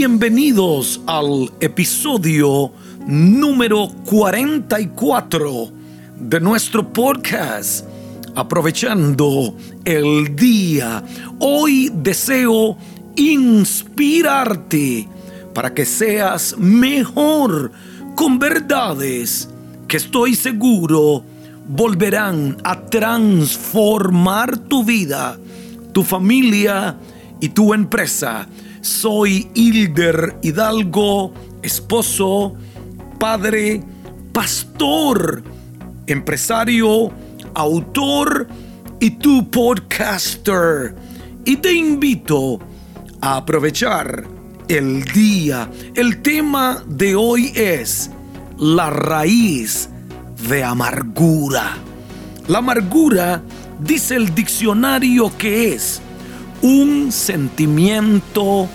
Bienvenidos 0.00 1.00
al 1.08 1.50
episodio 1.58 2.70
número 3.04 3.88
44 4.04 5.72
de 6.20 6.38
nuestro 6.38 6.92
podcast. 6.92 7.84
Aprovechando 8.36 9.56
el 9.84 10.36
día, 10.36 11.02
hoy 11.40 11.90
deseo 11.92 12.78
inspirarte 13.16 15.08
para 15.52 15.74
que 15.74 15.84
seas 15.84 16.56
mejor 16.56 17.72
con 18.14 18.38
verdades 18.38 19.48
que 19.88 19.96
estoy 19.96 20.36
seguro 20.36 21.24
volverán 21.66 22.56
a 22.62 22.82
transformar 22.82 24.58
tu 24.58 24.84
vida, 24.84 25.36
tu 25.92 26.04
familia 26.04 26.96
y 27.40 27.48
tu 27.48 27.74
empresa 27.74 28.46
soy 28.88 29.48
Hilder 29.54 30.38
Hidalgo, 30.42 31.32
esposo, 31.62 32.54
padre, 33.18 33.82
pastor, 34.32 35.42
empresario, 36.06 37.12
autor 37.54 38.48
y 38.98 39.10
tu 39.10 39.50
podcaster. 39.50 40.94
Y 41.44 41.56
te 41.56 41.72
invito 41.72 42.58
a 43.20 43.36
aprovechar 43.36 44.24
el 44.68 45.04
día. 45.04 45.70
El 45.94 46.22
tema 46.22 46.82
de 46.86 47.14
hoy 47.14 47.52
es 47.54 48.10
la 48.58 48.90
raíz 48.90 49.90
de 50.48 50.64
amargura. 50.64 51.76
La 52.48 52.58
amargura, 52.58 53.42
dice 53.80 54.16
el 54.16 54.34
diccionario 54.34 55.30
que 55.36 55.74
es 55.74 56.00
un 56.62 57.12
sentimiento 57.12 58.68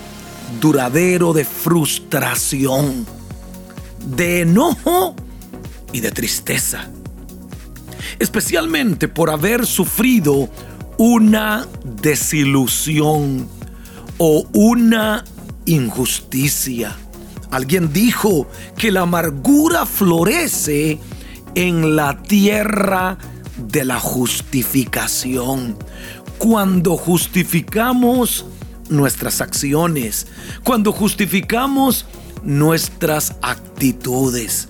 duradero 0.59 1.33
de 1.33 1.45
frustración, 1.45 3.05
de 4.05 4.41
enojo 4.41 5.15
y 5.91 5.99
de 5.99 6.11
tristeza, 6.11 6.89
especialmente 8.19 9.07
por 9.07 9.29
haber 9.29 9.65
sufrido 9.65 10.49
una 10.97 11.67
desilusión 11.83 13.47
o 14.17 14.45
una 14.53 15.23
injusticia. 15.65 16.95
Alguien 17.51 17.93
dijo 17.93 18.47
que 18.77 18.91
la 18.91 19.01
amargura 19.01 19.85
florece 19.85 20.99
en 21.55 21.95
la 21.95 22.21
tierra 22.23 23.17
de 23.57 23.85
la 23.85 23.99
justificación 23.99 25.77
cuando 26.37 26.97
justificamos 26.97 28.45
nuestras 28.89 29.41
acciones, 29.41 30.27
cuando 30.63 30.91
justificamos 30.91 32.05
nuestras 32.43 33.35
actitudes. 33.41 34.67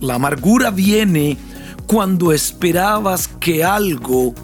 La 0.00 0.16
amargura 0.16 0.70
viene 0.70 1.36
cuando 1.86 2.32
esperabas 2.32 3.28
que 3.28 3.64
algo 3.64 4.34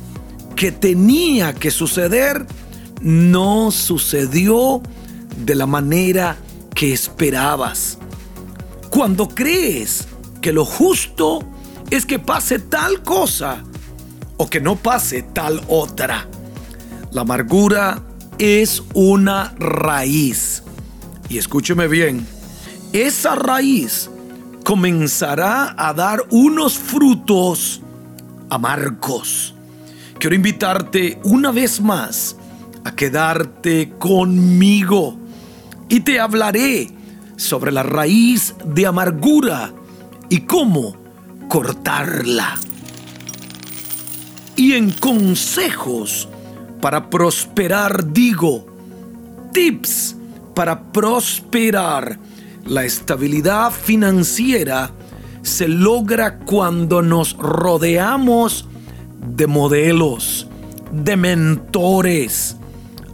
que 0.57 0.73
tenía 0.73 1.55
que 1.55 1.71
suceder 1.71 2.47
no 3.01 3.71
sucedió 3.71 4.81
de 5.37 5.55
la 5.55 5.67
manera 5.67 6.37
que 6.75 6.93
esperabas. 6.93 7.99
Cuando 8.91 9.29
crees 9.29 10.07
que 10.41 10.53
lo 10.53 10.65
justo 10.65 11.41
es 11.91 12.07
que 12.07 12.19
pase 12.19 12.59
tal 12.59 13.03
cosa 13.03 13.65
o 14.37 14.49
que 14.49 14.61
no 14.61 14.77
pase 14.77 15.23
tal 15.23 15.63
otra. 15.69 16.27
La 17.11 17.23
amargura 17.23 18.03
es 18.43 18.83
una 18.93 19.55
raíz. 19.57 20.65
Y 21.29 21.39
escúcheme 21.39 21.87
bien, 21.87 22.27
esa 22.93 23.37
raíz 23.37 24.11
comenzará 24.65 25.77
a 25.79 25.95
dar 25.95 26.25
unos 26.31 26.77
frutos 26.77 27.83
amargos. 28.51 29.55
Quiero 30.19 30.35
invitarte 30.35 31.21
una 31.23 31.53
vez 31.53 31.81
más 31.81 32.35
a 32.83 32.97
quedarte 32.97 33.93
conmigo 33.97 35.17
y 35.89 36.01
te 36.01 36.19
hablaré 36.19 36.91
sobre 37.37 37.71
la 37.71 37.85
raíz 37.85 38.57
de 38.65 38.87
amargura 38.87 39.73
y 40.29 40.41
cómo 40.41 40.97
cortarla. 41.49 42.59
Y 44.57 44.73
en 44.73 44.91
consejos 44.91 46.29
para 46.83 47.09
prosperar, 47.09 48.13
digo, 48.13 48.67
tips 49.53 50.17
para 50.53 50.93
prosperar. 50.93 52.19
La 52.67 52.85
estabilidad 52.85 53.71
financiera 53.71 54.91
se 55.43 55.69
logra 55.69 56.41
cuando 56.41 57.01
nos 57.01 57.37
rodeamos 57.37 58.67
de 59.25 59.47
modelos, 59.47 60.49
de 60.91 61.17
mentores. 61.17 62.57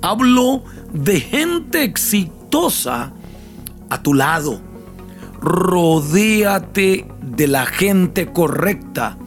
Hablo 0.00 0.64
de 0.92 1.20
gente 1.20 1.84
exitosa 1.84 3.12
a 3.90 4.02
tu 4.02 4.14
lado. 4.14 4.60
Rodéate 5.42 7.06
de 7.22 7.46
la 7.46 7.66
gente 7.66 8.32
correcta, 8.32 9.18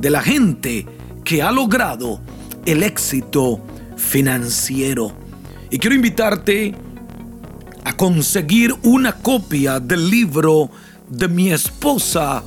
de 0.00 0.10
la 0.10 0.20
gente 0.20 0.86
que 1.24 1.42
ha 1.42 1.52
logrado 1.52 2.20
el 2.66 2.82
éxito 2.82 3.60
financiero. 4.04 5.12
Y 5.70 5.78
quiero 5.78 5.96
invitarte 5.96 6.74
a 7.84 7.96
conseguir 7.96 8.74
una 8.82 9.12
copia 9.12 9.80
del 9.80 10.08
libro 10.08 10.70
de 11.08 11.26
mi 11.28 11.52
esposa 11.52 12.42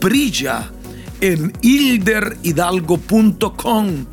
Brilla 0.00 0.70
en 1.20 1.52
hilderhidalgo.com. 1.60 4.06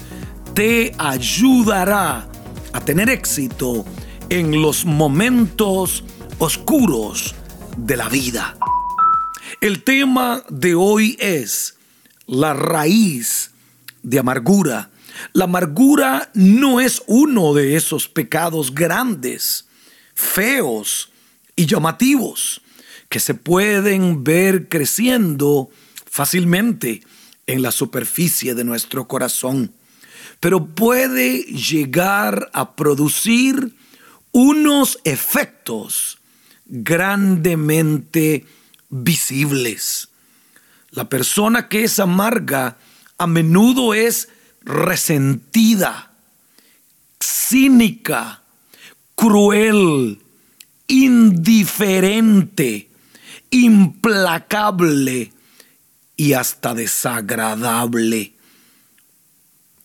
Te 0.53 0.93
ayudará 0.97 2.27
a 2.73 2.81
tener 2.81 3.09
éxito 3.09 3.85
en 4.29 4.61
los 4.61 4.83
momentos 4.85 6.03
oscuros 6.37 7.33
de 7.77 7.97
la 7.97 8.09
vida. 8.09 8.55
El 9.61 9.83
tema 9.83 10.43
de 10.49 10.75
hoy 10.75 11.17
es 11.19 11.75
la 12.27 12.53
raíz 12.53 13.51
de 14.03 14.19
amargura 14.19 14.88
la 15.33 15.45
amargura 15.45 16.29
no 16.33 16.79
es 16.79 17.01
uno 17.07 17.53
de 17.53 17.75
esos 17.75 18.07
pecados 18.07 18.73
grandes, 18.73 19.67
feos 20.13 21.11
y 21.55 21.65
llamativos 21.65 22.61
que 23.09 23.19
se 23.19 23.33
pueden 23.33 24.23
ver 24.23 24.69
creciendo 24.69 25.69
fácilmente 26.09 27.01
en 27.47 27.61
la 27.61 27.71
superficie 27.71 28.53
de 28.53 28.63
nuestro 28.63 29.07
corazón, 29.07 29.73
pero 30.39 30.67
puede 30.67 31.41
llegar 31.43 32.49
a 32.53 32.75
producir 32.75 33.75
unos 34.31 34.99
efectos 35.03 36.19
grandemente 36.67 38.45
visibles. 38.89 40.09
La 40.91 41.09
persona 41.09 41.67
que 41.67 41.83
es 41.83 41.99
amarga 41.99 42.77
a 43.17 43.27
menudo 43.27 43.93
es 43.93 44.29
resentida, 44.61 46.11
cínica, 47.19 48.41
cruel, 49.15 50.19
indiferente, 50.87 52.89
implacable 53.51 55.31
y 56.15 56.33
hasta 56.33 56.73
desagradable. 56.73 58.33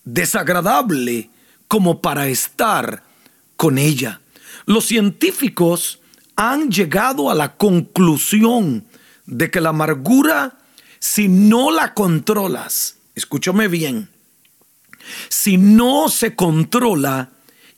Desagradable 0.03 1.29
como 1.67 2.01
para 2.01 2.27
estar 2.27 3.03
con 3.55 3.77
ella. 3.77 4.21
Los 4.65 4.85
científicos 4.85 5.99
han 6.35 6.69
llegado 6.69 7.29
a 7.29 7.35
la 7.35 7.55
conclusión 7.55 8.85
de 9.25 9.49
que 9.49 9.61
la 9.61 9.69
amargura, 9.69 10.59
si 10.99 11.27
no 11.27 11.71
la 11.71 11.93
controlas, 11.93 12.97
escúchame 13.15 13.67
bien, 13.67 14.09
si 15.29 15.57
no 15.57 16.09
se 16.09 16.35
controla, 16.35 17.31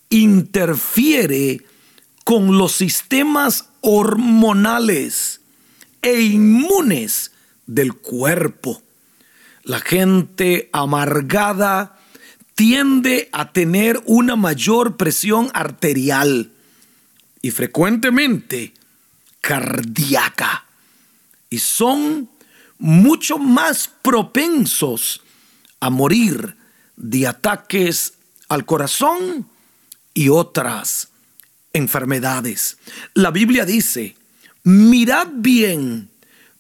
interfiere 0.10 1.66
con 2.24 2.58
los 2.58 2.74
sistemas 2.74 3.70
hormonales 3.82 5.42
e 6.02 6.22
inmunes 6.22 7.32
del 7.66 7.94
cuerpo. 7.94 8.82
La 9.64 9.80
gente 9.80 10.70
amargada 10.72 12.00
tiende 12.56 13.30
a 13.32 13.52
tener 13.52 14.02
una 14.06 14.36
mayor 14.36 14.98
presión 14.98 15.50
arterial 15.54 16.52
y 17.42 17.52
frecuentemente 17.52 18.74
cardíaca 19.42 20.66
y 21.50 21.60
son 21.60 22.30
mucho 22.80 23.38
más 23.38 23.90
propensos 24.02 25.22
a 25.80 25.90
morir 25.90 26.56
de 26.98 27.28
ataques 27.28 28.14
al 28.50 28.66
corazón 28.66 29.48
y 30.14 30.30
otras 30.30 31.10
enfermedades. 31.72 32.78
La 33.14 33.32
Biblia 33.32 33.66
dice, 33.66 34.18
mirad 34.64 35.28
bien, 35.32 36.10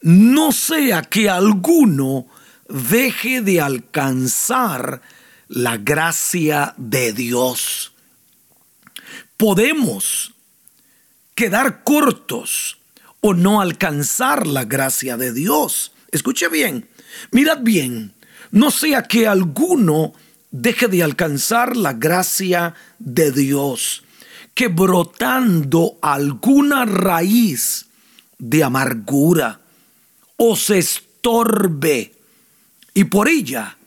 no 0.01 0.51
sea 0.51 1.01
que 1.01 1.29
alguno 1.29 2.27
deje 2.69 3.41
de 3.41 3.59
alcanzar 3.61 5.01
la 5.47 5.77
gracia 5.77 6.73
de 6.77 7.13
Dios. 7.13 7.93
Podemos 9.37 10.33
quedar 11.35 11.83
cortos 11.83 12.77
o 13.21 13.33
no 13.33 13.61
alcanzar 13.61 14.45
la 14.45 14.65
gracia 14.65 15.17
de 15.17 15.33
Dios. 15.33 15.93
Escuche 16.11 16.47
bien, 16.47 16.87
mirad 17.31 17.59
bien, 17.61 18.13
no 18.51 18.71
sea 18.71 19.03
que 19.03 19.27
alguno 19.27 20.13
deje 20.61 20.87
de 20.87 21.03
alcanzar 21.03 21.77
la 21.77 21.93
gracia 21.93 22.73
de 22.97 23.31
Dios, 23.31 24.03
que 24.53 24.69
brotando 24.69 25.97
alguna 26.01 26.85
raíz 26.85 27.85
de 28.39 28.63
amargura 28.63 29.61
os 30.35 30.69
estorbe 30.69 32.13
y 32.93 33.03
por 33.03 33.27
ella 33.27 33.77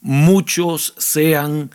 muchos 0.00 0.94
sean 0.96 1.74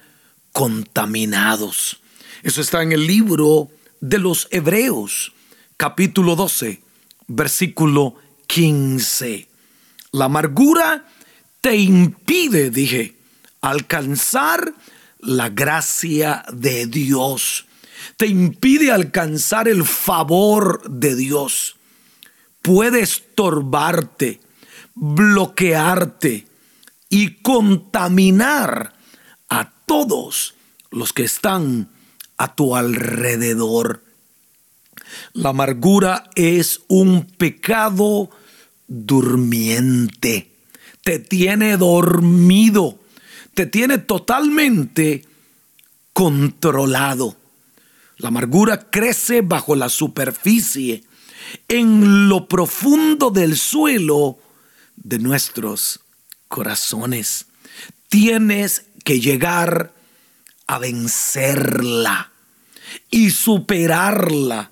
contaminados. 0.54 2.00
Eso 2.44 2.62
está 2.62 2.82
en 2.84 2.94
el 2.94 3.06
libro 3.06 3.70
de 4.00 4.18
los 4.18 4.48
Hebreos, 4.52 5.34
capítulo 5.76 6.36
12, 6.38 6.82
versículo 7.28 8.16
15. 8.48 9.48
La 10.12 10.26
amargura 10.26 11.06
te 11.60 11.76
impide, 11.76 12.70
dije, 12.70 13.17
alcanzar 13.62 14.74
la 15.20 15.50
gracia 15.50 16.44
de 16.54 16.88
Dios. 16.88 17.66
Te 18.18 18.28
impide 18.28 18.92
alcanzar 18.92 19.68
el 19.68 19.84
favor 19.84 20.82
de 20.90 21.16
Dios. 21.16 21.76
Puede 22.62 23.02
estorbarte, 23.02 24.40
bloquearte 24.96 26.48
y 27.10 27.36
contaminar 27.42 28.94
a 29.50 29.72
todos 29.86 30.56
los 30.92 31.14
que 31.14 31.24
están 31.24 31.90
a 32.38 32.56
tu 32.56 32.76
alrededor. 32.76 34.04
La 35.34 35.50
amargura 35.50 36.30
es 36.36 36.82
un 36.88 37.26
pecado 37.26 38.30
durmiente. 38.88 40.52
Te 41.04 41.20
tiene 41.20 41.78
dormido. 41.78 43.00
Te 43.58 43.66
tiene 43.66 43.98
totalmente 43.98 45.26
controlado. 46.14 47.36
La 48.18 48.28
amargura 48.28 48.92
crece 48.92 49.42
bajo 49.42 49.76
la 49.76 49.90
superficie, 49.90 51.04
en 51.68 52.30
lo 52.30 52.48
profundo 52.48 53.32
del 53.32 53.58
suelo 53.58 54.38
de 54.96 55.18
nuestros 55.18 56.02
corazones. 56.48 57.48
Tienes 58.10 58.86
que 59.04 59.20
llegar 59.20 59.92
a 60.68 60.78
vencerla 60.78 62.32
y 63.10 63.32
superarla 63.32 64.70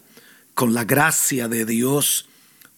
con 0.53 0.75
la 0.75 0.83
gracia 0.83 1.47
de 1.47 1.65
Dios, 1.65 2.27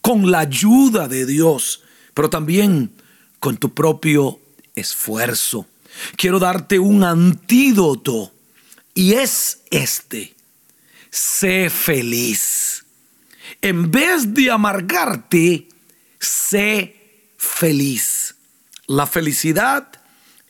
con 0.00 0.30
la 0.30 0.38
ayuda 0.38 1.06
de 1.06 1.26
Dios, 1.26 1.82
pero 2.14 2.30
también 2.30 2.92
con 3.40 3.58
tu 3.58 3.74
propio 3.74 4.40
esfuerzo. 4.74 5.66
Quiero 6.16 6.38
darte 6.38 6.78
un 6.78 7.04
antídoto 7.04 8.32
y 8.94 9.14
es 9.14 9.62
este. 9.70 10.34
Sé 11.10 11.70
feliz. 11.70 12.84
En 13.62 13.90
vez 13.90 14.34
de 14.34 14.50
amargarte, 14.50 15.68
sé 16.18 17.30
feliz. 17.36 18.34
La 18.86 19.06
felicidad 19.06 19.90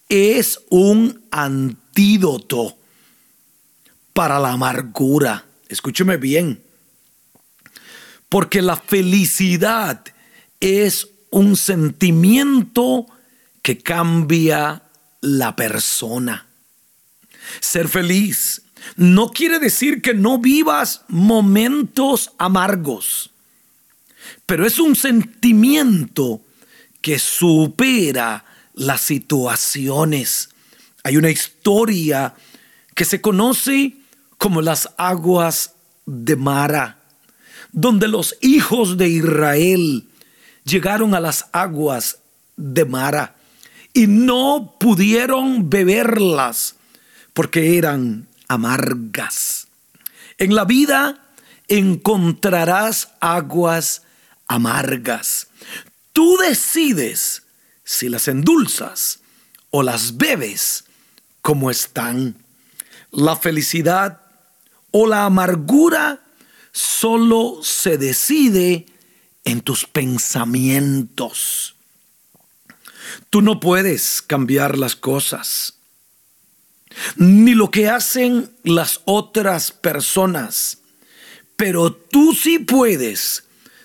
es 0.08 0.60
un 0.70 1.26
antídoto 1.30 2.76
para 4.12 4.38
la 4.38 4.52
amargura. 4.52 5.46
Escúcheme 5.68 6.16
bien. 6.16 6.62
Porque 8.28 8.62
la 8.62 8.76
felicidad 8.76 10.04
es 10.60 11.08
un 11.30 11.56
sentimiento 11.56 13.06
que 13.62 13.78
cambia 13.78 14.82
la 15.20 15.56
persona. 15.56 16.46
Ser 17.60 17.88
feliz 17.88 18.62
no 18.96 19.30
quiere 19.30 19.58
decir 19.58 20.02
que 20.02 20.14
no 20.14 20.38
vivas 20.38 21.02
momentos 21.08 22.32
amargos, 22.38 23.30
pero 24.46 24.66
es 24.66 24.78
un 24.78 24.96
sentimiento 24.96 26.42
que 27.00 27.18
supera 27.18 28.44
las 28.74 29.00
situaciones. 29.00 30.50
Hay 31.02 31.16
una 31.16 31.30
historia 31.30 32.34
que 32.94 33.04
se 33.04 33.20
conoce 33.20 33.96
como 34.36 34.62
las 34.62 34.90
aguas 34.96 35.74
de 36.06 36.36
Mara, 36.36 36.98
donde 37.72 38.08
los 38.08 38.36
hijos 38.40 38.96
de 38.96 39.08
Israel 39.08 40.08
llegaron 40.64 41.14
a 41.14 41.20
las 41.20 41.46
aguas 41.52 42.18
de 42.56 42.84
Mara 42.84 43.37
y 43.92 44.06
no 44.06 44.76
pudieron 44.78 45.70
beberlas 45.70 46.76
porque 47.32 47.78
eran 47.78 48.28
amargas. 48.48 49.68
En 50.38 50.54
la 50.54 50.64
vida 50.64 51.24
encontrarás 51.68 53.10
aguas 53.20 54.02
amargas. 54.46 55.48
Tú 56.12 56.36
decides 56.38 57.42
si 57.84 58.08
las 58.08 58.28
endulzas 58.28 59.20
o 59.70 59.82
las 59.82 60.16
bebes 60.16 60.84
como 61.42 61.70
están. 61.70 62.36
La 63.10 63.36
felicidad 63.36 64.20
o 64.90 65.06
la 65.06 65.24
amargura 65.24 66.22
solo 66.72 67.60
se 67.62 67.98
decide 67.98 68.86
en 69.44 69.60
tus 69.60 69.84
pensamientos. 69.84 71.74
Tú 73.30 73.42
no 73.42 73.60
puedes 73.60 74.22
cambiar 74.22 74.78
las 74.78 74.96
cosas, 74.96 75.74
ni 77.16 77.54
lo 77.54 77.70
que 77.70 77.88
hacen 77.88 78.50
las 78.64 79.00
otras 79.04 79.72
personas, 79.72 80.78
pero 81.56 81.92
tú 81.92 82.34
sí 82.34 82.58
puedes 82.58 83.44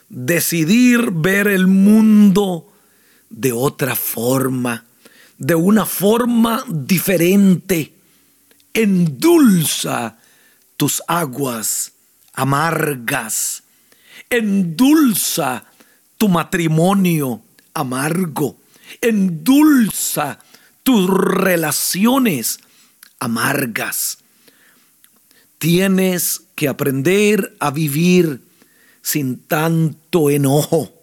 decidir 0.10 1.12
ver 1.12 1.48
el 1.48 1.68
mundo 1.68 2.72
de 3.30 3.52
otra 3.52 3.96
forma, 3.96 4.86
de 5.38 5.56
una 5.56 5.86
forma 5.86 6.64
diferente. 6.68 7.94
Endulza 8.74 10.18
tus 10.78 11.02
aguas 11.08 11.94
amargas. 12.34 13.64
Endulza 14.30 15.64
tu 16.18 16.28
matrimonio 16.28 17.42
amargo. 17.74 18.58
Endulza 19.02 20.40
tus 20.84 21.10
relaciones 21.10 22.60
amargas. 23.20 24.20
Tienes 25.58 26.44
que 26.56 26.68
aprender 26.68 27.56
a 27.60 27.72
vivir 27.72 28.42
sin 29.02 29.40
tanto 29.48 30.30
enojo, 30.30 30.94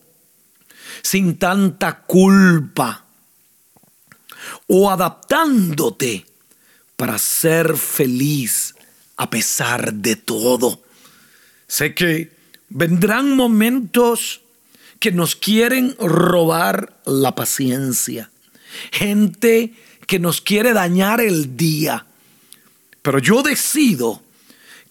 sin 1.03 1.39
tanta 1.39 2.03
culpa, 2.03 3.05
o 4.67 4.91
adaptándote 4.91 6.27
para 6.97 7.19
ser 7.19 7.77
feliz 7.77 8.75
a 9.17 9.29
pesar 9.31 9.93
de 9.95 10.17
todo. 10.17 10.83
Sé 11.67 11.95
que 11.95 12.37
vendrán 12.69 13.37
momentos 13.37 14.41
que 15.01 15.11
nos 15.11 15.35
quieren 15.35 15.97
robar 15.99 17.01
la 17.07 17.35
paciencia, 17.35 18.31
gente 18.93 19.75
que 20.07 20.19
nos 20.19 20.41
quiere 20.41 20.75
dañar 20.75 21.21
el 21.21 21.57
día, 21.57 22.07
pero 23.03 23.19
yo 23.19 23.43
decido 23.43 24.23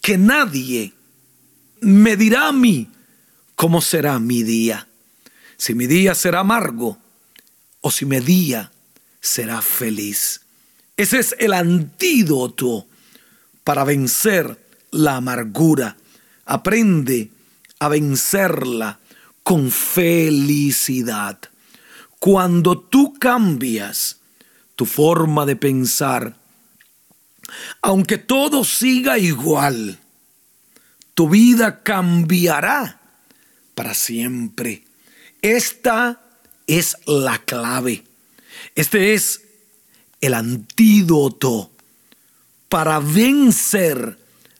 que 0.01 0.17
nadie 0.17 0.93
me 1.81 2.17
dirá 2.17 2.47
a 2.47 2.51
mí 2.51 2.89
cómo 3.55 3.81
será 3.81 4.19
mi 4.19 4.41
día. 4.43 4.87
Si 5.57 5.75
mi 5.75 5.85
día 5.85 6.15
será 6.15 6.39
amargo 6.39 6.97
o 7.81 7.91
si 7.91 8.05
mi 8.05 8.19
día 8.19 8.71
será 9.21 9.61
feliz. 9.61 10.41
Ese 10.97 11.19
es 11.19 11.35
el 11.37 11.53
antídoto 11.53 12.87
para 13.63 13.83
vencer 13.83 14.57
la 14.91 15.17
amargura. 15.17 15.97
Aprende 16.45 17.29
a 17.79 17.89
vencerla 17.89 18.99
con 19.49 19.71
felicidad. 19.71 21.39
Cuando 22.19 22.79
tú 22.79 23.15
cambias 23.15 24.19
tu 24.75 24.85
forma 24.85 25.43
de 25.47 25.55
pensar, 25.55 26.35
aunque 27.81 28.19
todo 28.19 28.63
siga 28.63 29.17
igual, 29.17 29.97
tu 31.15 31.29
vida 31.29 31.81
cambiará 31.81 33.01
para 33.73 33.95
siempre. 33.95 34.83
Esta 35.41 36.21
es 36.67 36.97
la 37.07 37.39
clave. 37.39 38.03
Este 38.75 39.15
es 39.15 39.41
el 40.21 40.35
antídoto 40.35 41.71
para 42.67 42.99
vencer 42.99 44.19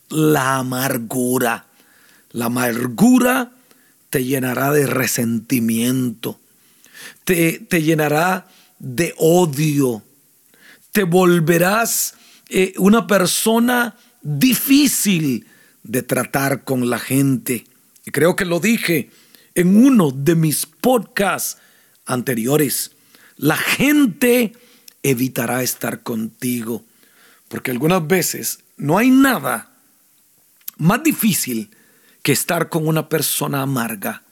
la 0.09 0.55
amargura. 0.55 1.67
La 2.31 2.45
amargura 2.45 3.51
te 4.09 4.23
llenará 4.23 4.71
de 4.71 4.87
resentimiento, 4.87 6.39
te, 7.23 7.59
te 7.59 7.83
llenará 7.83 8.47
de 8.79 9.13
odio, 9.17 10.03
te 10.91 11.03
volverás 11.03 12.15
eh, 12.49 12.73
una 12.77 13.05
persona 13.05 13.95
difícil 14.21 15.45
de 15.83 16.01
tratar 16.01 16.63
con 16.63 16.89
la 16.89 16.99
gente. 16.99 17.65
Y 18.05 18.11
creo 18.11 18.35
que 18.35 18.45
lo 18.45 18.59
dije 18.59 19.09
en 19.55 19.85
uno 19.85 20.11
de 20.11 20.35
mis 20.35 20.65
podcasts 20.65 21.57
anteriores. 22.05 22.91
La 23.37 23.57
gente 23.57 24.53
evitará 25.03 25.63
estar 25.63 26.03
contigo, 26.03 26.83
porque 27.47 27.71
algunas 27.71 28.05
veces 28.05 28.59
no 28.77 28.97
hay 28.97 29.09
nada 29.09 29.71
más 30.77 31.03
difícil 31.03 31.69
que 32.23 32.31
estar 32.31 32.69
con 32.69 32.87
una 32.87 33.09
persona 33.09 33.61
amarga, 33.61 34.23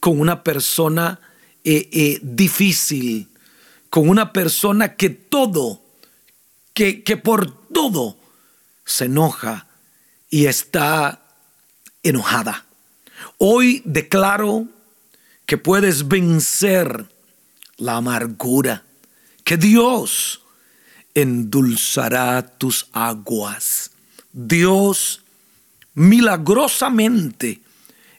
con 0.00 0.20
una 0.20 0.42
persona 0.42 1.20
eh, 1.64 1.88
eh, 1.92 2.18
difícil, 2.22 3.28
con 3.90 4.08
una 4.08 4.32
persona 4.32 4.94
que 4.94 5.10
todo, 5.10 5.82
que, 6.74 7.02
que 7.02 7.16
por 7.16 7.68
todo 7.68 8.16
se 8.84 9.06
enoja 9.06 9.66
y 10.30 10.46
está 10.46 11.22
enojada. 12.02 12.66
Hoy 13.38 13.82
declaro 13.84 14.66
que 15.46 15.58
puedes 15.58 16.08
vencer 16.08 17.06
la 17.76 17.96
amargura, 17.96 18.84
que 19.44 19.56
Dios 19.56 20.42
endulzará 21.14 22.42
tus 22.58 22.88
aguas. 22.92 23.90
Dios 24.32 25.22
milagrosamente 25.96 27.62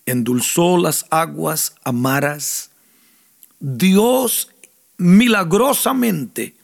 endulzó 0.05 0.77
las 0.77 1.05
aguas 1.11 1.75
amaras. 1.83 2.71
Dios 3.59 4.49
milagrosamente 4.97 6.55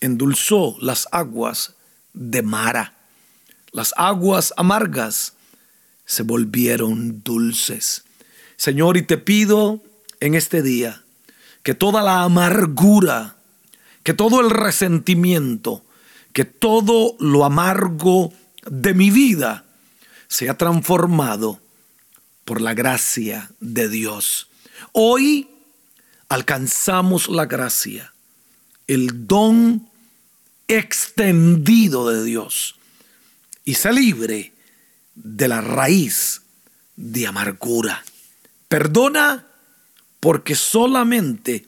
endulzó 0.00 0.76
las 0.80 1.08
aguas 1.10 1.74
de 2.14 2.42
Mara. 2.42 2.94
Las 3.72 3.92
aguas 3.96 4.54
amargas 4.56 5.34
se 6.06 6.22
volvieron 6.22 7.22
dulces. 7.24 8.04
Señor, 8.56 8.96
y 8.96 9.02
te 9.02 9.18
pido 9.18 9.82
en 10.20 10.34
este 10.36 10.62
día 10.62 11.02
que 11.64 11.74
toda 11.74 12.02
la 12.02 12.22
amargura, 12.22 13.36
que 14.04 14.14
todo 14.14 14.40
el 14.40 14.50
resentimiento, 14.50 15.84
que 16.32 16.44
todo 16.44 17.16
lo 17.18 17.44
amargo 17.44 18.32
de 18.70 18.94
mi 18.94 19.10
vida 19.10 19.64
sea 20.28 20.56
transformado 20.56 21.60
por 22.44 22.60
la 22.60 22.74
gracia 22.74 23.50
de 23.60 23.88
Dios. 23.88 24.48
Hoy 24.92 25.50
alcanzamos 26.28 27.28
la 27.28 27.46
gracia, 27.46 28.12
el 28.86 29.26
don 29.26 29.88
extendido 30.68 32.10
de 32.10 32.24
Dios 32.24 32.76
y 33.64 33.74
se 33.74 33.92
libre 33.92 34.52
de 35.14 35.48
la 35.48 35.60
raíz 35.60 36.42
de 36.96 37.26
amargura. 37.26 38.04
Perdona 38.68 39.46
porque 40.20 40.54
solamente 40.54 41.66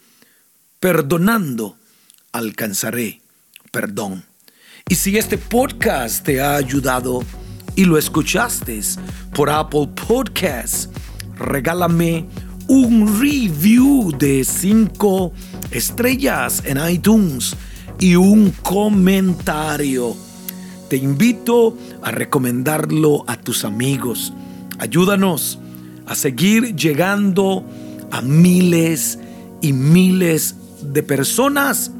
perdonando 0.78 1.78
alcanzaré 2.32 3.20
perdón. 3.70 4.24
Y 4.88 4.96
si 4.96 5.16
este 5.16 5.38
podcast 5.38 6.24
te 6.24 6.40
ha 6.40 6.56
ayudado 6.56 7.24
y 7.76 7.84
lo 7.84 7.98
escuchaste 7.98 8.80
por 9.34 9.50
Apple 9.50 9.88
Podcasts, 10.06 10.88
regálame 11.38 12.26
un 12.68 13.20
review 13.20 14.12
de 14.16 14.44
5 14.44 15.32
estrellas 15.70 16.62
en 16.64 16.78
iTunes 16.88 17.56
y 17.98 18.16
un 18.16 18.50
comentario. 18.62 20.16
Te 20.88 20.96
invito 20.96 21.76
a 22.02 22.10
recomendarlo 22.10 23.24
a 23.26 23.36
tus 23.36 23.64
amigos. 23.64 24.32
Ayúdanos 24.78 25.58
a 26.06 26.14
seguir 26.14 26.74
llegando 26.74 27.64
a 28.10 28.20
miles 28.22 29.18
y 29.60 29.72
miles 29.72 30.56
de 30.82 31.02
personas, 31.02 31.92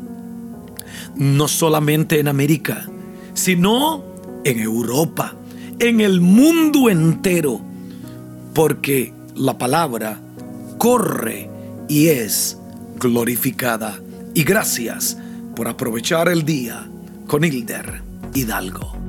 no 1.17 1.49
solamente 1.49 2.19
en 2.19 2.29
América, 2.29 2.89
sino 3.35 4.05
en 4.45 4.59
Europa, 4.59 5.35
en 5.81 6.03
el 6.03 6.21
mundo 6.21 6.91
entero, 6.91 7.61
porque 8.55 9.15
la 9.35 9.57
palabra 9.57 10.21
corre 10.77 11.49
y 11.89 12.09
es 12.09 12.59
glorificada. 12.99 13.99
Y 14.35 14.45
gracias 14.45 15.17
por 15.57 15.69
aprovechar 15.69 16.29
el 16.29 16.45
día 16.45 16.87
con 17.27 17.45
Hilder 17.45 18.03
Hidalgo. 18.35 19.00